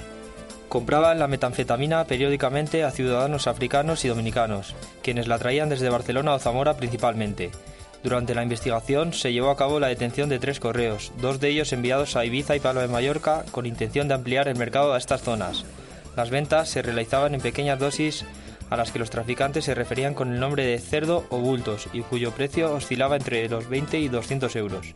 Compraban 0.68 1.20
la 1.20 1.28
metanfetamina 1.28 2.04
periódicamente 2.04 2.84
a 2.84 2.92
ciudadanos 2.92 3.48
africanos 3.48 4.04
y 4.04 4.10
dominicanos, 4.10 4.76
quienes 5.02 5.28
la 5.28 5.40
traían 5.40 5.70
desde 5.70 5.90
Barcelona 5.90 6.34
o 6.34 6.40
Zamora 6.40 6.76
principalmente. 6.76 7.52
Durante 8.06 8.36
la 8.36 8.44
investigación 8.44 9.14
se 9.14 9.34
llevó 9.34 9.50
a 9.50 9.58
cabo 9.58 9.80
la 9.80 9.88
detención 9.88 10.30
de 10.30 10.38
tres 10.38 10.60
correos, 10.60 11.12
dos 11.20 11.40
de 11.40 11.50
ellos 11.50 11.74
enviados 11.74 12.16
a 12.16 12.24
Ibiza 12.24 12.56
y 12.56 12.60
Palma 12.60 12.84
de 12.84 12.88
Mallorca 12.88 13.44
con 13.50 13.66
intención 13.66 14.08
de 14.08 14.14
ampliar 14.14 14.48
el 14.48 14.60
mercado 14.60 14.94
a 14.94 15.00
estas 15.00 15.24
zonas. 15.24 15.66
Las 16.16 16.30
ventas 16.30 16.70
se 16.70 16.84
realizaban 16.84 17.34
en 17.34 17.42
pequeñas 17.42 17.80
dosis 17.80 18.24
a 18.70 18.78
las 18.78 18.92
que 18.92 19.00
los 19.00 19.10
traficantes 19.10 19.66
se 19.66 19.74
referían 19.74 20.14
con 20.14 20.32
el 20.32 20.40
nombre 20.40 20.68
de 20.68 20.78
cerdo 20.78 21.26
o 21.32 21.40
bultos 21.40 21.88
y 21.94 22.02
cuyo 22.02 22.30
precio 22.30 22.76
oscilaba 22.76 23.16
entre 23.16 23.50
los 23.50 23.68
20 23.70 23.98
y 23.98 24.08
200 24.08 24.56
euros. 24.56 24.94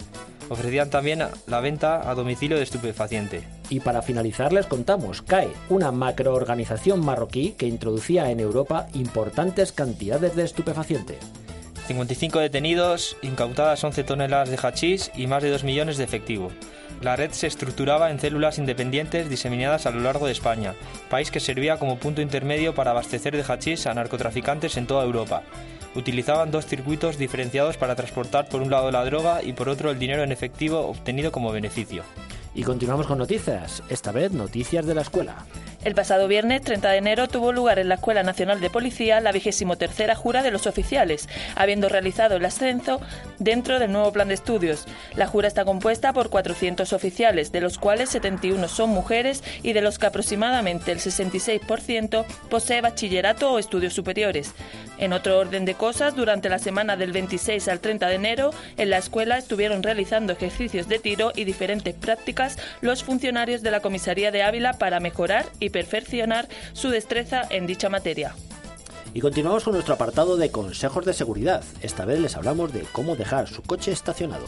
Ofrecían 0.48 0.92
también 0.92 1.24
la 1.48 1.60
venta 1.62 2.08
a 2.08 2.14
domicilio 2.14 2.58
de 2.58 2.64
estupefaciente. 2.64 3.42
Y 3.72 3.80
para 3.80 4.03
finalizar 4.03 4.53
les 4.53 4.68
contamos, 4.68 5.24
CAE, 5.24 5.50
una 5.69 5.92
macroorganización 5.92 7.03
marroquí 7.03 7.56
que 7.58 7.66
introducía 7.66 8.30
en 8.30 8.40
Europa 8.40 8.86
importantes 8.94 9.72
cantidades 9.72 10.36
de 10.36 10.44
estupefaciente. 10.44 11.18
55 11.89 12.38
detenidos, 12.38 13.17
incautadas 13.23 13.83
11 13.83 14.03
toneladas 14.03 14.51
de 14.51 14.59
hachís 14.61 15.09
y 15.16 15.25
más 15.25 15.41
de 15.41 15.50
2 15.50 15.63
millones 15.63 15.97
de 15.97 16.03
efectivo. 16.03 16.51
La 17.01 17.16
red 17.16 17.31
se 17.31 17.47
estructuraba 17.47 18.11
en 18.11 18.19
células 18.19 18.59
independientes 18.59 19.27
diseminadas 19.27 19.88
a 19.88 19.89
lo 19.89 20.00
largo 20.00 20.27
de 20.27 20.31
España, 20.31 20.75
país 21.09 21.31
que 21.31 21.39
servía 21.39 21.77
como 21.77 21.97
punto 21.97 22.22
intermedio 22.22 22.75
para 22.75 22.91
abastecer 22.91 23.35
de 23.35 23.41
hachís 23.41 23.88
a 23.88 23.95
narcotraficantes 23.95 24.77
en 24.77 24.85
toda 24.85 25.03
Europa. 25.03 25.41
Utilizaban 25.95 26.51
dos 26.51 26.67
circuitos 26.67 27.17
diferenciados 27.17 27.77
para 27.77 27.95
transportar 27.95 28.50
por 28.50 28.61
un 28.61 28.69
lado 28.69 28.91
la 28.91 29.03
droga 29.03 29.41
y 29.41 29.53
por 29.53 29.67
otro 29.67 29.89
el 29.89 29.97
dinero 29.97 30.21
en 30.21 30.31
efectivo 30.31 30.81
obtenido 30.81 31.31
como 31.31 31.51
beneficio. 31.51 32.03
Y 32.53 32.61
continuamos 32.61 33.07
con 33.07 33.17
noticias, 33.17 33.81
esta 33.89 34.11
vez 34.11 34.31
noticias 34.31 34.85
de 34.85 34.94
la 34.94 35.01
escuela. 35.01 35.45
El 35.85 35.95
pasado 35.95 36.28
viernes 36.28 36.62
30 36.62 36.90
de 36.90 36.97
enero 36.97 37.29
tuvo 37.29 37.53
lugar 37.53 37.79
en 37.79 37.88
la 37.88 37.95
Escuela 37.95 38.22
Nacional 38.22 38.59
de 38.59 38.69
Policía 38.69 39.22
la 39.22 39.31
vigésimo 39.31 39.78
tercera 39.78 40.13
jura 40.13 40.44
de 40.44 40.51
los 40.51 40.67
oficiales, 40.67 41.29
habiendo 41.56 41.88
realizado 41.88 42.35
el 42.35 42.44
ascenso 42.44 43.00
dentro 43.38 43.79
del 43.79 43.94
nuevo 43.94 44.12
plan 44.12 44.28
de 44.28 44.34
estudios. 44.34 44.88
La 45.16 45.25
jura 45.25 45.47
está 45.47 45.63
compuesta 45.63 46.12
por 46.12 46.29
400 46.29 46.91
oficiales, 46.91 47.53
de 47.53 47.62
los 47.62 47.78
cuales 47.78 48.09
71 48.09 48.68
son 48.68 48.89
mujeres 48.89 49.41
y 49.63 49.72
de 49.72 49.79
los 49.79 50.00
que 50.00 50.07
aproximadamente 50.07 50.91
el 50.91 51.00
66% 51.00 52.25
posee 52.50 52.81
bachillerato 52.81 53.50
o 53.50 53.57
estudios 53.57 53.94
superiores. 53.94 54.53
En 54.97 55.13
otro 55.13 55.39
orden 55.39 55.63
de 55.63 55.75
cosas, 55.75 56.13
durante 56.13 56.50
la 56.50 56.59
semana 56.59 56.97
del 56.97 57.13
26 57.13 57.69
al 57.69 57.79
30 57.79 58.09
de 58.09 58.16
enero, 58.16 58.51
en 58.75 58.89
la 58.89 58.97
escuela 58.97 59.38
estuvieron 59.38 59.81
realizando 59.81 60.34
ejercicios 60.34 60.89
de 60.89 61.00
tiro 61.00 61.31
y 61.34 61.45
diferentes 61.45 61.95
prácticas 61.95 62.57
los 62.81 63.06
funcionarios 63.06 63.62
de 63.62 63.72
la 63.72 63.79
comisaría 63.79 64.31
de 64.31 64.44
Ávila 64.44 64.73
para 64.73 65.00
mejorar 65.00 65.45
y 65.62 65.69
perfeccionar 65.69 66.47
su 66.74 66.90
destreza 66.90 67.44
en 67.50 67.68
dicha 67.68 67.90
materia. 67.90 68.35
Y 69.13 69.22
continuamos 69.22 69.63
con 69.63 69.74
nuestro 69.74 69.96
apartado 69.96 70.38
de 70.38 70.52
consejos 70.52 71.06
de 71.06 71.13
seguridad. 71.13 71.63
Esta 71.81 72.06
vez 72.06 72.19
les 72.19 72.35
hablamos 72.35 72.74
de 72.74 72.81
cómo 72.91 73.16
dejar 73.16 73.47
su 73.47 73.63
coche 73.63 73.91
estacionado. 73.91 74.46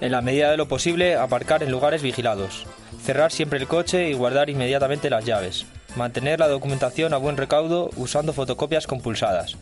En 0.00 0.12
la 0.12 0.22
medida 0.22 0.50
de 0.50 0.56
lo 0.56 0.68
posible, 0.68 1.16
aparcar 1.16 1.62
en 1.62 1.70
lugares 1.70 2.00
vigilados. 2.00 2.66
Cerrar 3.02 3.32
siempre 3.32 3.58
el 3.58 3.66
coche 3.66 4.08
y 4.08 4.14
guardar 4.14 4.48
inmediatamente 4.48 5.10
las 5.10 5.24
llaves. 5.24 5.66
Mantener 5.96 6.38
la 6.38 6.48
documentación 6.48 7.12
a 7.12 7.18
buen 7.18 7.36
recaudo 7.36 7.90
usando 7.96 8.32
fotocopias 8.32 8.86
compulsadas. 8.86 9.56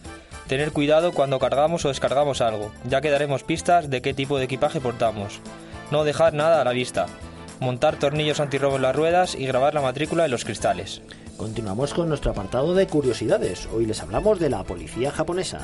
Tener 0.46 0.72
cuidado 0.72 1.12
cuando 1.12 1.38
cargamos 1.38 1.84
o 1.84 1.88
descargamos 1.88 2.40
algo, 2.40 2.72
ya 2.84 3.00
que 3.00 3.10
daremos 3.10 3.42
pistas 3.42 3.90
de 3.90 4.02
qué 4.02 4.14
tipo 4.14 4.38
de 4.38 4.44
equipaje 4.44 4.80
portamos. 4.80 5.40
No 5.90 6.04
dejar 6.04 6.34
nada 6.34 6.60
a 6.60 6.64
la 6.64 6.72
vista 6.72 7.06
montar 7.60 7.98
tornillos 7.98 8.40
antirrobo 8.40 8.76
en 8.76 8.82
las 8.82 8.96
ruedas 8.96 9.34
y 9.34 9.46
grabar 9.46 9.74
la 9.74 9.80
matrícula 9.80 10.24
en 10.24 10.30
los 10.30 10.44
cristales. 10.44 11.02
Continuamos 11.36 11.94
con 11.94 12.08
nuestro 12.08 12.32
apartado 12.32 12.74
de 12.74 12.86
curiosidades. 12.86 13.68
Hoy 13.72 13.86
les 13.86 14.02
hablamos 14.02 14.40
de 14.40 14.50
la 14.50 14.64
policía 14.64 15.10
japonesa. 15.10 15.60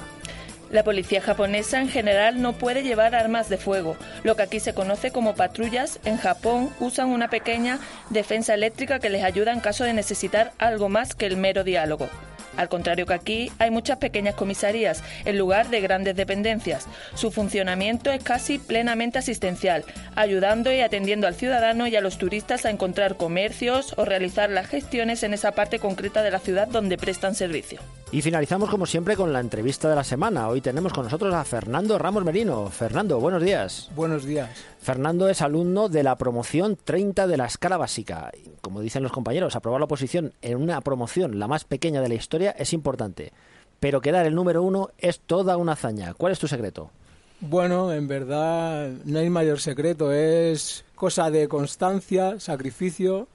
La 0.71 0.83
policía 0.83 1.21
japonesa 1.21 1.81
en 1.81 1.89
general 1.89 2.41
no 2.41 2.55
puede 2.55 2.83
llevar 2.83 3.15
armas 3.15 3.49
de 3.49 3.59
fuego. 3.59 3.97
Lo 4.23 4.35
que 4.35 4.43
aquí 4.43 4.61
se 4.61 4.75
conoce 4.75 5.11
como 5.11 5.35
patrullas, 5.35 6.01
en 6.05 6.17
Japón 6.17 6.71
usan 6.81 7.11
una 7.11 7.29
pequeña 7.29 7.79
defensa 8.11 8.55
eléctrica 8.55 8.99
que 8.99 9.11
les 9.11 9.23
ayuda 9.23 9.53
en 9.53 9.61
caso 9.61 9.85
de 9.85 9.93
necesitar 9.93 10.53
algo 10.59 10.89
más 10.89 11.15
que 11.15 11.27
el 11.27 11.37
mero 11.37 11.65
diálogo. 11.65 12.09
Al 12.57 12.69
contrario 12.69 13.07
que 13.07 13.15
aquí, 13.15 13.53
hay 13.59 13.71
muchas 13.71 13.99
pequeñas 13.99 14.35
comisarías 14.35 15.03
en 15.25 15.39
lugar 15.39 15.69
de 15.69 15.81
grandes 15.81 16.17
dependencias. 16.17 16.87
Su 17.15 17.31
funcionamiento 17.31 18.11
es 18.11 18.23
casi 18.23 18.59
plenamente 18.59 19.19
asistencial, 19.19 19.85
ayudando 20.15 20.73
y 20.73 20.81
atendiendo 20.81 21.27
al 21.27 21.35
ciudadano 21.35 21.87
y 21.87 21.97
a 21.97 22.01
los 22.01 22.19
turistas 22.19 22.65
a 22.65 22.71
encontrar 22.71 23.17
comercios 23.17 23.95
o 23.97 24.05
realizar 24.05 24.51
las 24.51 24.69
gestiones 24.69 25.23
en 25.23 25.35
esa 25.35 25.53
parte 25.53 25.79
concreta 25.79 26.23
de 26.23 26.31
la 26.31 26.39
ciudad 26.39 26.69
donde 26.69 26.99
prestan 26.99 27.35
servicio. 27.35 27.81
Y 28.15 28.23
finalizamos 28.23 28.71
como 28.71 28.87
siempre 28.87 29.17
con 29.17 29.33
la 29.33 29.41
entrevista 29.41 29.91
de 29.91 29.97
la 29.97 30.05
semana. 30.05 30.49
Hoy 30.49 30.61
tenemos 30.61 30.93
con 30.93 31.03
nosotros 31.03 31.35
a 31.35 31.43
Fernando 31.43 31.99
Ramos 31.99 32.25
Merino. 32.25 32.71
Fernando, 32.71 33.19
buenos 33.19 33.43
días. 33.43 33.91
Buenos 33.97 34.25
días. 34.25 34.51
Fernando 34.79 35.29
es 35.29 35.43
alumno 35.43 35.89
de 35.89 36.05
la 36.05 36.17
promoción 36.17 36.79
30 36.85 37.27
de 37.27 37.37
la 37.37 37.47
escala 37.47 37.77
básica. 37.77 38.31
Como 38.61 38.83
dicen 38.83 39.03
los 39.03 39.11
compañeros, 39.11 39.57
aprobar 39.57 39.81
la 39.81 39.87
oposición 39.87 40.33
en 40.43 40.63
una 40.63 40.81
promoción 40.81 41.41
la 41.41 41.49
más 41.49 41.65
pequeña 41.65 42.01
de 42.01 42.09
la 42.09 42.15
historia 42.15 42.53
es 42.53 42.73
importante. 42.73 43.33
Pero 43.81 44.01
quedar 44.01 44.27
el 44.27 44.37
número 44.37 44.63
uno 44.63 44.91
es 44.99 45.19
toda 45.19 45.57
una 45.57 45.73
hazaña. 45.73 46.15
¿Cuál 46.15 46.35
es 46.35 46.39
tu 46.39 46.47
secreto? 46.47 46.93
Bueno, 47.41 47.93
en 47.93 48.07
verdad 48.07 48.91
no 49.05 49.19
hay 49.19 49.29
mayor 49.29 49.59
secreto. 49.59 50.13
Es 50.13 50.85
cosa 50.95 51.33
de 51.33 51.49
constancia, 51.49 52.39
sacrificio, 52.39 53.27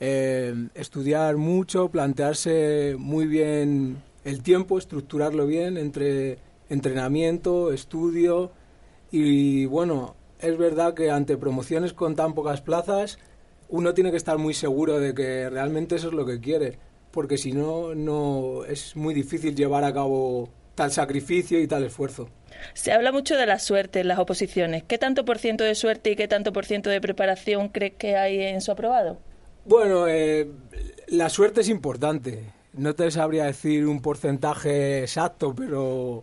eh, 0.00 0.68
estudiar 0.74 1.38
mucho, 1.38 1.88
plantearse 1.88 2.94
muy 2.98 3.26
bien 3.26 4.06
el 4.28 4.42
tiempo, 4.42 4.78
estructurarlo 4.78 5.46
bien 5.46 5.76
entre 5.76 6.38
entrenamiento, 6.68 7.72
estudio 7.72 8.52
y 9.10 9.64
bueno, 9.66 10.14
es 10.40 10.56
verdad 10.58 10.94
que 10.94 11.10
ante 11.10 11.36
promociones 11.36 11.92
con 11.94 12.14
tan 12.14 12.34
pocas 12.34 12.60
plazas 12.60 13.18
uno 13.70 13.94
tiene 13.94 14.10
que 14.10 14.16
estar 14.16 14.38
muy 14.38 14.54
seguro 14.54 15.00
de 15.00 15.14
que 15.14 15.48
realmente 15.48 15.96
eso 15.96 16.08
es 16.08 16.14
lo 16.14 16.26
que 16.26 16.40
quiere. 16.40 16.78
porque 17.10 17.38
si 17.38 17.52
no, 17.52 17.94
no 17.94 18.64
es 18.66 18.94
muy 18.94 19.14
difícil 19.14 19.54
llevar 19.56 19.82
a 19.82 19.92
cabo 19.94 20.50
tal 20.74 20.92
sacrificio 20.92 21.58
y 21.58 21.66
tal 21.66 21.84
esfuerzo. 21.84 22.28
Se 22.74 22.92
habla 22.92 23.12
mucho 23.12 23.34
de 23.34 23.46
la 23.46 23.58
suerte 23.58 24.00
en 24.00 24.08
las 24.08 24.18
oposiciones. 24.18 24.84
¿Qué 24.84 24.98
tanto 24.98 25.24
por 25.24 25.38
ciento 25.38 25.64
de 25.64 25.74
suerte 25.74 26.10
y 26.10 26.16
qué 26.16 26.28
tanto 26.28 26.52
por 26.52 26.66
ciento 26.66 26.90
de 26.90 27.00
preparación 27.00 27.70
cree 27.70 27.94
que 27.94 28.16
hay 28.16 28.42
en 28.42 28.60
su 28.60 28.72
aprobado? 28.72 29.18
Bueno, 29.64 30.06
eh, 30.06 30.48
la 31.08 31.30
suerte 31.30 31.62
es 31.62 31.68
importante. 31.68 32.44
No 32.78 32.94
te 32.94 33.10
sabría 33.10 33.46
decir 33.46 33.88
un 33.88 34.00
porcentaje 34.00 35.00
exacto, 35.00 35.52
pero 35.52 36.22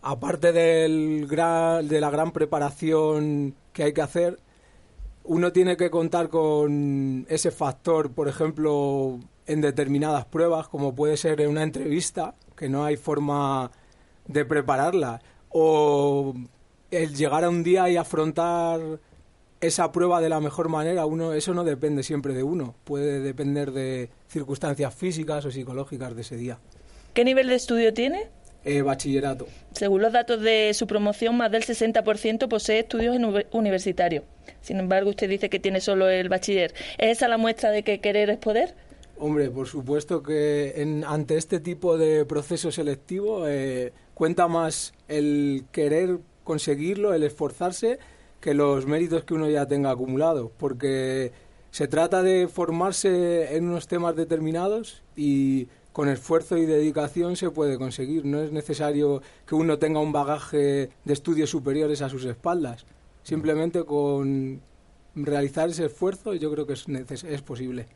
aparte 0.00 0.50
del 0.50 1.26
gran, 1.26 1.86
de 1.88 2.00
la 2.00 2.08
gran 2.08 2.32
preparación 2.32 3.54
que 3.74 3.82
hay 3.82 3.92
que 3.92 4.00
hacer, 4.00 4.40
uno 5.24 5.52
tiene 5.52 5.76
que 5.76 5.90
contar 5.90 6.30
con 6.30 7.26
ese 7.28 7.50
factor, 7.50 8.10
por 8.12 8.28
ejemplo, 8.28 9.18
en 9.46 9.60
determinadas 9.60 10.24
pruebas, 10.24 10.68
como 10.68 10.94
puede 10.94 11.18
ser 11.18 11.42
en 11.42 11.50
una 11.50 11.64
entrevista, 11.64 12.34
que 12.56 12.70
no 12.70 12.82
hay 12.82 12.96
forma 12.96 13.70
de 14.26 14.46
prepararla, 14.46 15.20
o 15.50 16.32
el 16.90 17.14
llegar 17.14 17.44
a 17.44 17.50
un 17.50 17.62
día 17.62 17.90
y 17.90 17.98
afrontar 17.98 18.80
esa 19.60 19.92
prueba 19.92 20.20
de 20.20 20.28
la 20.28 20.40
mejor 20.40 20.68
manera, 20.68 21.06
uno 21.06 21.32
eso 21.32 21.54
no 21.54 21.64
depende 21.64 22.02
siempre 22.02 22.34
de 22.34 22.42
uno, 22.42 22.74
puede 22.84 23.20
depender 23.20 23.72
de 23.72 24.10
circunstancias 24.28 24.94
físicas 24.94 25.44
o 25.44 25.50
psicológicas 25.50 26.14
de 26.14 26.22
ese 26.22 26.36
día. 26.36 26.58
¿Qué 27.14 27.24
nivel 27.24 27.48
de 27.48 27.56
estudio 27.56 27.92
tiene? 27.92 28.28
Eh, 28.64 28.82
bachillerato. 28.82 29.46
Según 29.72 30.02
los 30.02 30.12
datos 30.12 30.40
de 30.42 30.72
su 30.74 30.86
promoción, 30.86 31.36
más 31.36 31.50
del 31.50 31.64
60% 31.64 32.48
posee 32.48 32.80
estudios 32.80 33.16
universitarios. 33.52 34.24
Sin 34.60 34.78
embargo, 34.78 35.10
usted 35.10 35.28
dice 35.28 35.48
que 35.48 35.58
tiene 35.58 35.80
solo 35.80 36.08
el 36.08 36.28
bachiller. 36.28 36.74
¿Es 36.98 37.18
esa 37.18 37.28
la 37.28 37.38
muestra 37.38 37.70
de 37.70 37.82
que 37.82 38.00
querer 38.00 38.28
es 38.28 38.38
poder? 38.38 38.74
Hombre, 39.18 39.50
por 39.50 39.66
supuesto 39.66 40.22
que 40.22 40.74
en, 40.76 41.04
ante 41.04 41.36
este 41.36 41.60
tipo 41.60 41.96
de 41.96 42.24
proceso 42.24 42.70
selectivo 42.70 43.46
eh, 43.46 43.92
cuenta 44.14 44.48
más 44.48 44.92
el 45.08 45.64
querer 45.72 46.18
conseguirlo, 46.44 47.14
el 47.14 47.22
esforzarse, 47.22 47.98
que 48.40 48.54
los 48.54 48.86
méritos 48.86 49.24
que 49.24 49.34
uno 49.34 49.48
ya 49.48 49.66
tenga 49.66 49.90
acumulados, 49.90 50.50
porque 50.56 51.32
se 51.70 51.86
trata 51.86 52.22
de 52.22 52.48
formarse 52.48 53.56
en 53.56 53.68
unos 53.68 53.86
temas 53.86 54.16
determinados 54.16 55.02
y 55.14 55.68
con 55.92 56.08
esfuerzo 56.08 56.56
y 56.56 56.66
dedicación 56.66 57.36
se 57.36 57.50
puede 57.50 57.78
conseguir. 57.78 58.24
No 58.24 58.40
es 58.40 58.52
necesario 58.52 59.22
que 59.46 59.54
uno 59.54 59.78
tenga 59.78 60.00
un 60.00 60.12
bagaje 60.12 60.90
de 61.04 61.12
estudios 61.12 61.50
superiores 61.50 62.02
a 62.02 62.08
sus 62.08 62.24
espaldas. 62.24 62.86
Simplemente 63.22 63.84
con 63.84 64.62
realizar 65.14 65.68
ese 65.68 65.86
esfuerzo 65.86 66.34
yo 66.34 66.50
creo 66.50 66.66
que 66.66 66.72
es, 66.74 66.86
es 66.88 67.42
posible. 67.42 67.86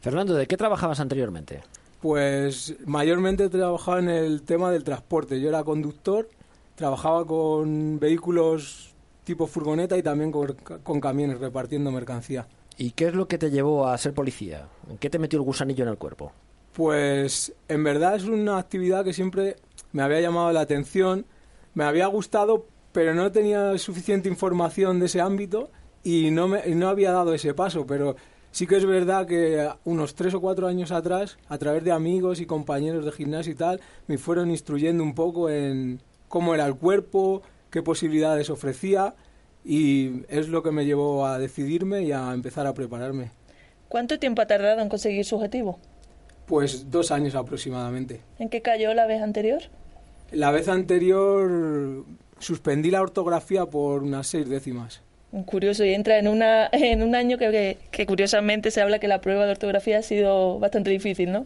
Fernando, 0.00 0.34
¿de 0.34 0.46
qué 0.46 0.56
trabajabas 0.56 1.00
anteriormente? 1.00 1.62
Pues 2.00 2.76
mayormente 2.86 3.48
trabajaba 3.48 3.98
en 3.98 4.08
el 4.08 4.42
tema 4.42 4.70
del 4.70 4.84
transporte. 4.84 5.40
Yo 5.40 5.48
era 5.48 5.64
conductor, 5.64 6.28
trabajaba 6.74 7.26
con 7.26 7.98
vehículos 7.98 8.95
tipo 9.26 9.48
furgoneta 9.48 9.98
y 9.98 10.02
también 10.02 10.30
con, 10.30 10.54
con 10.84 11.00
camiones 11.00 11.40
repartiendo 11.40 11.90
mercancía. 11.90 12.46
¿Y 12.78 12.92
qué 12.92 13.06
es 13.08 13.14
lo 13.14 13.26
que 13.26 13.38
te 13.38 13.50
llevó 13.50 13.88
a 13.88 13.98
ser 13.98 14.14
policía? 14.14 14.68
¿En 14.88 14.98
qué 14.98 15.10
te 15.10 15.18
metió 15.18 15.38
el 15.38 15.44
gusanillo 15.44 15.82
en 15.82 15.90
el 15.90 15.98
cuerpo? 15.98 16.32
Pues 16.72 17.52
en 17.68 17.82
verdad 17.82 18.16
es 18.16 18.24
una 18.24 18.58
actividad 18.58 19.04
que 19.04 19.12
siempre 19.12 19.56
me 19.92 20.02
había 20.02 20.20
llamado 20.20 20.52
la 20.52 20.60
atención, 20.60 21.26
me 21.74 21.84
había 21.84 22.06
gustado, 22.06 22.66
pero 22.92 23.14
no 23.14 23.32
tenía 23.32 23.76
suficiente 23.78 24.28
información 24.28 25.00
de 25.00 25.06
ese 25.06 25.20
ámbito 25.20 25.70
y 26.04 26.30
no, 26.30 26.46
me, 26.46 26.64
no 26.74 26.88
había 26.88 27.10
dado 27.10 27.34
ese 27.34 27.52
paso, 27.52 27.84
pero 27.84 28.14
sí 28.52 28.66
que 28.66 28.76
es 28.76 28.86
verdad 28.86 29.26
que 29.26 29.68
unos 29.84 30.14
tres 30.14 30.34
o 30.34 30.40
cuatro 30.40 30.68
años 30.68 30.92
atrás, 30.92 31.36
a 31.48 31.58
través 31.58 31.82
de 31.82 31.90
amigos 31.90 32.40
y 32.40 32.46
compañeros 32.46 33.04
de 33.04 33.12
gimnasio 33.12 33.52
y 33.52 33.56
tal, 33.56 33.80
me 34.06 34.18
fueron 34.18 34.50
instruyendo 34.52 35.02
un 35.02 35.14
poco 35.14 35.50
en 35.50 36.00
cómo 36.28 36.54
era 36.54 36.66
el 36.66 36.76
cuerpo, 36.76 37.42
qué 37.76 37.82
posibilidades 37.82 38.48
ofrecía 38.48 39.14
y 39.62 40.22
es 40.30 40.48
lo 40.48 40.62
que 40.62 40.70
me 40.70 40.86
llevó 40.86 41.26
a 41.26 41.38
decidirme 41.38 42.04
y 42.04 42.10
a 42.10 42.32
empezar 42.32 42.66
a 42.66 42.72
prepararme. 42.72 43.32
¿Cuánto 43.90 44.18
tiempo 44.18 44.40
ha 44.40 44.46
tardado 44.46 44.80
en 44.80 44.88
conseguir 44.88 45.26
su 45.26 45.36
objetivo? 45.36 45.78
Pues 46.46 46.90
dos 46.90 47.10
años 47.10 47.34
aproximadamente. 47.34 48.22
¿En 48.38 48.48
qué 48.48 48.62
cayó 48.62 48.94
la 48.94 49.04
vez 49.06 49.20
anterior? 49.20 49.60
La 50.32 50.52
vez 50.52 50.68
anterior 50.68 52.06
suspendí 52.38 52.90
la 52.90 53.02
ortografía 53.02 53.66
por 53.66 54.02
unas 54.02 54.26
seis 54.26 54.48
décimas. 54.48 55.02
Curioso, 55.44 55.84
y 55.84 55.92
entra 55.92 56.18
en, 56.18 56.28
una, 56.28 56.68
en 56.72 57.02
un 57.02 57.14
año 57.14 57.36
que, 57.36 57.76
que, 57.90 58.06
curiosamente 58.06 58.70
se 58.70 58.80
habla 58.80 59.00
que 59.00 59.08
la 59.08 59.20
prueba 59.20 59.44
de 59.44 59.50
ortografía 59.50 59.98
ha 59.98 60.02
sido 60.02 60.58
bastante 60.58 60.88
difícil, 60.88 61.30
¿no? 61.30 61.44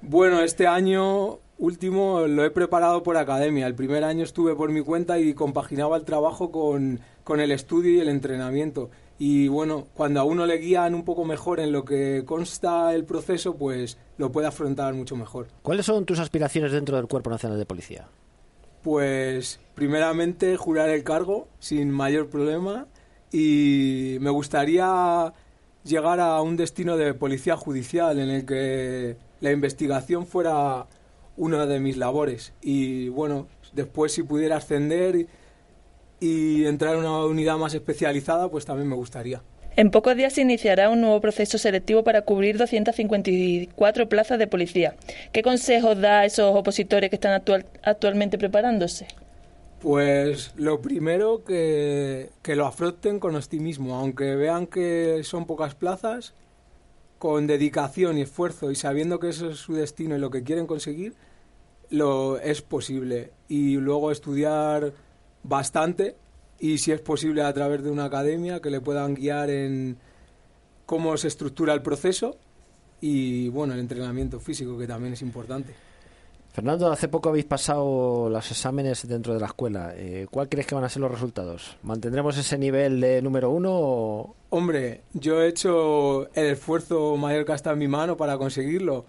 Bueno, 0.00 0.42
este 0.42 0.68
año 0.68 1.40
último 1.62 2.26
lo 2.26 2.44
he 2.44 2.50
preparado 2.50 3.02
por 3.02 3.16
academia. 3.16 3.66
El 3.66 3.74
primer 3.74 4.04
año 4.04 4.24
estuve 4.24 4.54
por 4.54 4.70
mi 4.70 4.82
cuenta 4.82 5.18
y 5.18 5.32
compaginaba 5.32 5.96
el 5.96 6.04
trabajo 6.04 6.50
con, 6.50 7.00
con 7.24 7.40
el 7.40 7.52
estudio 7.52 7.92
y 7.92 8.00
el 8.00 8.08
entrenamiento 8.08 8.90
y 9.24 9.46
bueno, 9.46 9.86
cuando 9.94 10.18
a 10.18 10.24
uno 10.24 10.46
le 10.46 10.56
guían 10.58 10.96
un 10.96 11.04
poco 11.04 11.24
mejor 11.24 11.60
en 11.60 11.70
lo 11.70 11.84
que 11.84 12.24
consta 12.26 12.92
el 12.92 13.04
proceso, 13.04 13.54
pues 13.54 13.96
lo 14.18 14.32
puede 14.32 14.48
afrontar 14.48 14.94
mucho 14.94 15.14
mejor. 15.14 15.46
¿Cuáles 15.62 15.86
son 15.86 16.04
tus 16.04 16.18
aspiraciones 16.18 16.72
dentro 16.72 16.96
del 16.96 17.06
Cuerpo 17.06 17.30
Nacional 17.30 17.56
de 17.56 17.64
Policía? 17.64 18.08
Pues 18.82 19.60
primeramente 19.76 20.56
jurar 20.56 20.88
el 20.90 21.04
cargo 21.04 21.46
sin 21.60 21.88
mayor 21.92 22.30
problema 22.30 22.88
y 23.30 24.16
me 24.20 24.30
gustaría 24.30 25.32
llegar 25.84 26.18
a 26.18 26.42
un 26.42 26.56
destino 26.56 26.96
de 26.96 27.14
policía 27.14 27.56
judicial 27.56 28.18
en 28.18 28.28
el 28.28 28.44
que 28.44 29.16
la 29.40 29.52
investigación 29.52 30.26
fuera 30.26 30.86
una 31.42 31.66
de 31.66 31.80
mis 31.80 31.96
labores 31.96 32.52
y 32.62 33.08
bueno, 33.08 33.48
después 33.72 34.12
si 34.12 34.22
pudiera 34.22 34.58
ascender 34.58 35.26
y 36.20 36.64
entrar 36.66 36.94
en 36.94 37.00
una 37.00 37.24
unidad 37.24 37.56
más 37.56 37.74
especializada, 37.74 38.48
pues 38.48 38.64
también 38.64 38.88
me 38.88 38.94
gustaría. 38.94 39.42
En 39.74 39.90
pocos 39.90 40.14
días 40.14 40.34
se 40.34 40.42
iniciará 40.42 40.88
un 40.88 41.00
nuevo 41.00 41.20
proceso 41.20 41.58
selectivo 41.58 42.04
para 42.04 42.22
cubrir 42.22 42.58
254 42.58 44.08
plazas 44.08 44.38
de 44.38 44.46
policía. 44.46 44.94
¿Qué 45.32 45.42
consejos 45.42 46.00
da 46.00 46.20
a 46.20 46.26
esos 46.26 46.54
opositores 46.54 47.10
que 47.10 47.16
están 47.16 47.32
actual, 47.32 47.66
actualmente 47.82 48.38
preparándose? 48.38 49.08
Pues 49.80 50.52
lo 50.54 50.80
primero 50.80 51.42
que, 51.42 52.30
que 52.42 52.54
lo 52.54 52.66
afronten 52.66 53.18
con 53.18 53.34
optimismo, 53.34 53.96
aunque 53.96 54.36
vean 54.36 54.68
que 54.68 55.22
son 55.24 55.46
pocas 55.46 55.74
plazas, 55.74 56.34
con 57.18 57.48
dedicación 57.48 58.18
y 58.18 58.22
esfuerzo 58.22 58.70
y 58.70 58.76
sabiendo 58.76 59.18
que 59.18 59.30
eso 59.30 59.50
es 59.50 59.58
su 59.58 59.74
destino 59.74 60.16
y 60.16 60.20
lo 60.20 60.30
que 60.30 60.44
quieren 60.44 60.68
conseguir, 60.68 61.14
lo 61.92 62.38
es 62.38 62.62
posible. 62.62 63.32
Y 63.48 63.76
luego 63.76 64.10
estudiar 64.10 64.92
bastante 65.44 66.16
y 66.58 66.78
si 66.78 66.92
es 66.92 67.00
posible 67.00 67.42
a 67.42 67.52
través 67.52 67.82
de 67.82 67.90
una 67.90 68.06
academia 68.06 68.60
que 68.60 68.70
le 68.70 68.80
puedan 68.80 69.14
guiar 69.14 69.50
en 69.50 69.98
cómo 70.86 71.16
se 71.16 71.28
estructura 71.28 71.74
el 71.74 71.82
proceso 71.82 72.36
y 73.00 73.48
bueno, 73.48 73.74
el 73.74 73.80
entrenamiento 73.80 74.40
físico 74.40 74.78
que 74.78 74.86
también 74.86 75.12
es 75.12 75.22
importante. 75.22 75.74
Fernando, 76.52 76.92
hace 76.92 77.08
poco 77.08 77.30
habéis 77.30 77.46
pasado 77.46 78.28
los 78.28 78.50
exámenes 78.50 79.08
dentro 79.08 79.32
de 79.32 79.40
la 79.40 79.46
escuela. 79.46 79.94
Eh, 79.96 80.26
¿Cuál 80.30 80.50
crees 80.50 80.66
que 80.66 80.74
van 80.74 80.84
a 80.84 80.88
ser 80.88 81.00
los 81.00 81.10
resultados? 81.10 81.78
¿Mantendremos 81.82 82.36
ese 82.36 82.58
nivel 82.58 83.00
de 83.00 83.22
número 83.22 83.50
uno? 83.50 83.70
O... 83.72 84.36
Hombre, 84.50 85.00
yo 85.14 85.42
he 85.42 85.48
hecho 85.48 86.28
el 86.34 86.46
esfuerzo 86.46 87.16
mayor 87.16 87.46
que 87.46 87.54
está 87.54 87.72
en 87.72 87.78
mi 87.78 87.88
mano 87.88 88.18
para 88.18 88.36
conseguirlo. 88.36 89.06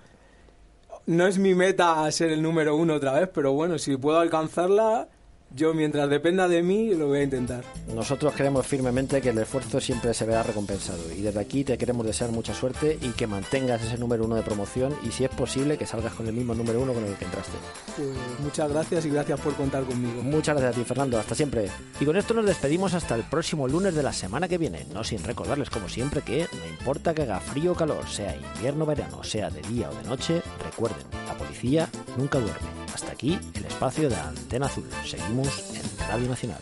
No 1.05 1.27
es 1.27 1.37
mi 1.37 1.53
meta 1.53 2.09
ser 2.11 2.31
el 2.31 2.41
número 2.41 2.77
uno 2.77 2.93
otra 2.95 3.13
vez, 3.19 3.29
pero 3.33 3.51
bueno, 3.51 3.77
si 3.77 3.97
puedo 3.97 4.19
alcanzarla, 4.19 5.09
yo, 5.55 5.73
mientras 5.73 6.09
dependa 6.09 6.47
de 6.47 6.63
mí, 6.63 6.93
lo 6.95 7.07
voy 7.07 7.19
a 7.19 7.23
intentar. 7.23 7.63
Nosotros 7.93 8.33
creemos 8.35 8.65
firmemente 8.65 9.21
que 9.21 9.29
el 9.29 9.37
esfuerzo 9.37 9.79
siempre 9.79 10.13
se 10.13 10.25
verá 10.25 10.43
recompensado. 10.43 10.99
Y 11.15 11.21
desde 11.21 11.39
aquí 11.39 11.63
te 11.63 11.77
queremos 11.77 12.05
desear 12.05 12.31
mucha 12.31 12.53
suerte 12.53 12.97
y 13.01 13.09
que 13.09 13.27
mantengas 13.27 13.83
ese 13.83 13.97
número 13.97 14.25
uno 14.25 14.35
de 14.35 14.41
promoción 14.41 14.95
y, 15.03 15.11
si 15.11 15.23
es 15.23 15.29
posible, 15.29 15.77
que 15.77 15.85
salgas 15.85 16.13
con 16.13 16.27
el 16.27 16.33
mismo 16.33 16.55
número 16.55 16.81
uno 16.81 16.93
con 16.93 17.05
el 17.05 17.13
que 17.15 17.25
entraste. 17.25 17.53
Pues 17.95 18.09
muchas 18.39 18.71
gracias 18.71 19.05
y 19.05 19.09
gracias 19.09 19.39
por 19.39 19.53
contar 19.55 19.83
conmigo. 19.83 20.23
Muchas 20.23 20.55
gracias 20.55 20.75
a 20.75 20.79
ti, 20.79 20.85
Fernando. 20.85 21.19
Hasta 21.19 21.35
siempre. 21.35 21.69
Y 21.99 22.05
con 22.05 22.17
esto 22.17 22.33
nos 22.33 22.45
despedimos 22.45 22.93
hasta 22.95 23.15
el 23.15 23.23
próximo 23.23 23.67
lunes 23.67 23.93
de 23.93 24.03
la 24.03 24.13
semana 24.13 24.47
que 24.47 24.57
viene. 24.57 24.87
No 24.91 25.03
sin 25.03 25.23
recordarles, 25.23 25.69
como 25.69 25.87
siempre, 25.87 26.21
que 26.21 26.47
no 26.51 26.67
importa 26.67 27.13
que 27.13 27.21
haga 27.21 27.39
frío 27.39 27.73
o 27.73 27.75
calor, 27.75 28.07
sea 28.09 28.35
invierno 28.35 28.85
o 28.85 28.87
verano, 28.87 29.23
sea 29.23 29.51
de 29.51 29.61
día 29.61 29.89
o 29.89 29.95
de 29.95 30.03
noche, 30.09 30.41
recuerden, 30.63 31.05
la 31.27 31.37
policía 31.37 31.89
nunca 32.17 32.39
duerme. 32.39 32.72
Hasta 32.93 33.11
aquí 33.11 33.39
el 33.55 33.65
espacio 33.65 34.09
de 34.09 34.15
Antena 34.15 34.67
Azul. 34.67 34.87
Seguimos 35.05 35.47
en 35.75 36.07
Radio 36.07 36.29
Nacional. 36.29 36.61